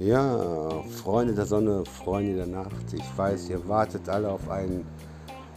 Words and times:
Ja, 0.00 0.82
Freunde 1.04 1.34
der 1.34 1.46
Sonne, 1.46 1.84
Freunde 1.84 2.34
der 2.34 2.48
Nacht. 2.48 2.92
Ich 2.92 3.16
weiß, 3.16 3.48
ihr 3.48 3.68
wartet 3.68 4.08
alle 4.08 4.28
auf 4.28 4.50
einen 4.50 4.84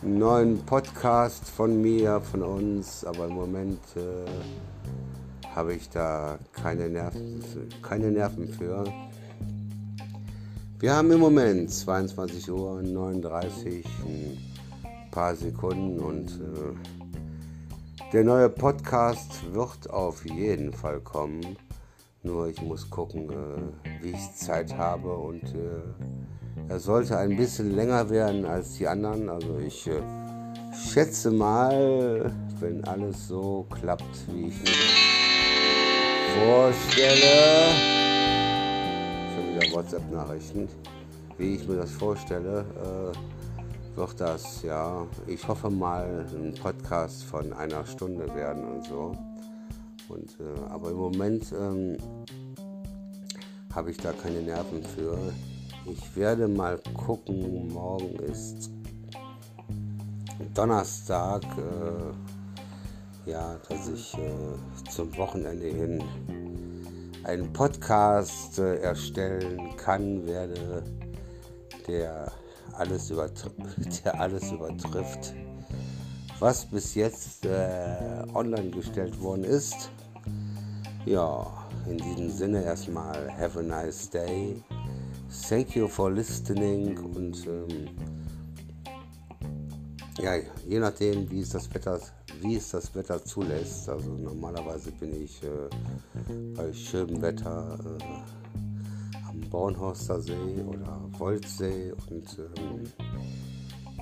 neuen 0.04 0.64
Podcast 0.64 1.50
von 1.50 1.82
mir, 1.82 2.22
von 2.22 2.44
uns, 2.44 3.04
aber 3.04 3.26
im 3.26 3.34
Moment 3.34 3.80
äh, 3.96 5.50
habe 5.56 5.74
ich 5.74 5.90
da 5.90 6.38
keine 6.54 6.88
Nerven, 6.88 7.44
keine 7.82 8.12
Nerven 8.12 8.48
für. 8.48 8.84
Wir 10.78 10.96
haben 10.96 11.12
im 11.12 11.20
Moment 11.20 11.72
22 11.72 12.52
Uhr 12.52 12.84
39, 12.84 13.84
ein 14.06 14.38
paar 15.10 15.36
Sekunden 15.36 16.00
und 16.00 16.30
äh, 16.30 16.76
der 18.14 18.24
neue 18.24 18.50
Podcast 18.50 19.52
wird 19.52 19.90
auf 19.90 20.24
jeden 20.26 20.74
Fall 20.74 21.00
kommen. 21.00 21.58
Nur 22.24 22.48
ich 22.48 22.62
muss 22.62 22.90
gucken, 22.90 23.30
äh, 23.30 24.04
wie 24.04 24.12
ich 24.12 24.36
Zeit 24.36 24.76
habe 24.78 25.14
und 25.16 25.44
äh, 25.44 26.70
er 26.70 26.80
sollte 26.80 27.18
ein 27.18 27.38
bisschen 27.38 27.76
länger 27.76 28.10
werden 28.10 28.46
als 28.46 28.78
die 28.78 28.88
anderen. 28.88 29.30
Also 29.30 29.58
ich 29.60 29.88
äh, 29.88 30.02
schätze 30.74 31.32
mal, 31.32 32.32
wenn 32.60 32.84
alles 32.86 33.28
so 33.28 33.66
klappt, 33.70 34.04
wie 34.34 34.48
ich 34.48 34.60
mir 34.64 34.72
vorstelle, 36.44 37.72
schon 39.36 39.56
wieder 39.56 39.76
WhatsApp-Nachrichten, 39.76 40.68
wie 41.38 41.56
ich 41.56 41.68
mir 41.68 41.78
das 41.78 41.92
vorstelle, 41.92 42.66
äh, 42.84 43.98
wird 43.98 44.20
das, 44.20 44.62
ja, 44.64 45.08
ich 45.26 45.48
hoffe 45.48 45.70
mal, 45.70 46.26
ein 46.34 46.54
Podcast 46.62 47.24
von 47.24 47.54
einer 47.54 47.86
Stunde 47.86 48.28
werden 48.36 48.64
und 48.64 48.84
so. 48.86 49.16
Und, 50.10 50.38
äh, 50.40 50.60
aber 50.70 50.92
im 50.92 50.98
Moment 50.98 51.52
ähm, 51.52 51.98
habe 53.74 53.92
ich 53.92 53.98
da 53.98 54.14
keine 54.14 54.42
Nerven 54.42 54.84
für. 54.84 55.18
Ich 55.86 56.16
werde 56.16 56.48
mal 56.48 56.80
gucken, 56.96 57.72
morgen 57.74 58.16
ist 58.20 58.72
Donnerstag, 60.54 61.44
äh, 61.44 63.30
ja, 63.30 63.58
dass 63.70 63.88
ich 63.90 64.14
äh, 64.16 64.90
zum 64.90 65.16
Wochenende 65.18 65.68
hin 65.68 66.04
einen 67.24 67.52
Podcast 67.54 68.60
äh, 68.60 68.78
erstellen 68.78 69.76
kann, 69.78 70.26
werde, 70.26 70.84
der 71.88 72.32
alles, 72.74 73.08
der 74.04 74.20
alles 74.20 74.52
übertrifft 74.52 75.34
was 76.40 76.66
bis 76.66 76.96
jetzt 76.96 77.46
äh, 77.46 78.24
online 78.34 78.70
gestellt 78.70 79.20
worden 79.22 79.44
ist. 79.44 79.90
Ja, 81.06 81.48
in 81.90 81.98
diesem 81.98 82.30
Sinne 82.30 82.64
erstmal 82.64 83.32
have 83.38 83.60
a 83.60 83.62
nice 83.62 84.10
day. 84.10 84.62
Thank 85.50 85.76
you 85.76 85.88
for 85.88 86.12
listening 86.12 86.98
und 86.98 87.46
ähm, 87.48 87.90
ja, 90.20 90.36
je 90.68 90.80
nachdem, 90.80 91.30
wie 91.30 91.42
es 91.42 91.50
das 91.50 91.74
Wetter, 91.74 92.00
wie 92.42 92.56
es 92.56 92.70
das 92.70 92.94
Wetter 92.96 93.24
zulässt. 93.24 93.90
Also 93.90 94.12
normalerweise 94.12 94.92
bin 94.92 95.24
ich 95.24 95.42
äh, 95.44 95.70
bei 96.56 96.72
schönem 96.74 97.22
Wetter 97.22 97.78
äh, 98.00 99.28
am 99.30 99.40
Bornhorster 99.50 100.22
See 100.22 100.64
oder 100.66 101.00
Wolfsee 101.18 101.94
und 102.10 102.38
ähm, 102.40 102.84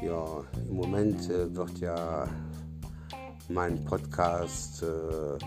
ja, 0.01 0.25
im 0.69 0.75
Moment 0.75 1.29
äh, 1.29 1.53
wird 1.55 1.79
ja 1.79 2.27
mein 3.49 3.83
Podcast 3.85 4.83
äh, 4.83 5.37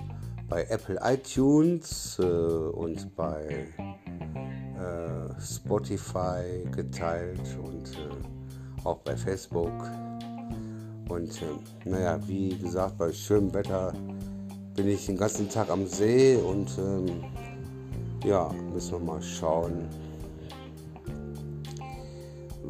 bei 0.49 0.65
Apple 0.65 0.99
iTunes 1.03 2.19
äh, 2.19 2.23
und 2.23 3.15
bei 3.17 3.69
äh, 3.79 5.41
Spotify 5.41 6.65
geteilt 6.75 7.59
und 7.63 7.91
äh, 7.97 8.85
auch 8.85 8.99
bei 8.99 9.17
Facebook. 9.17 9.73
Und 11.09 11.43
äh, 11.43 11.89
naja, 11.89 12.19
wie 12.27 12.57
gesagt, 12.57 12.99
bei 12.99 13.13
schönem 13.13 13.53
Wetter 13.53 13.93
bin 14.75 14.89
ich 14.89 15.07
den 15.07 15.17
ganzen 15.17 15.49
Tag 15.49 15.71
am 15.71 15.87
See 15.87 16.37
und 16.37 16.71
ähm, 16.79 17.25
ja, 18.25 18.51
müssen 18.73 18.93
wir 18.93 18.99
mal 19.01 19.23
schauen, 19.23 19.89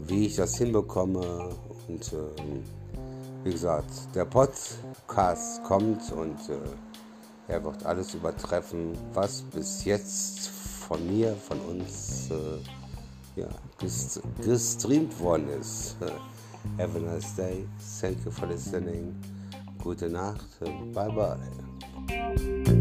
wie 0.07 0.27
ich 0.27 0.37
das 0.37 0.57
hinbekomme 0.57 1.51
und 1.89 2.13
ähm, 2.13 2.63
wie 3.45 3.53
gesagt, 3.53 4.15
der 4.15 4.25
Podcast 4.25 5.63
kommt 5.65 6.13
und 6.13 6.37
äh, 6.49 6.59
er 7.49 7.65
wird 7.65 7.85
alles 7.87 8.15
übertreffen, 8.15 8.93
was 9.15 9.43
bis 9.43 9.85
jetzt 9.85 10.49
von 10.49 11.07
mir, 11.07 11.35
von 11.35 11.59
uns 11.61 12.31
äh, 12.31 13.41
ja, 13.41 13.49
gestreamt 14.45 15.19
worden 15.21 15.49
ist. 15.61 15.97
Have 16.79 16.99
a 16.99 17.01
nice 17.01 17.35
day. 17.37 17.65
Thank 18.01 18.25
you 18.25 18.31
for 18.31 18.49
listening. 18.49 19.15
Gute 19.83 20.11
Nacht. 20.11 20.47
Bye 20.93 21.11
bye. 21.13 22.78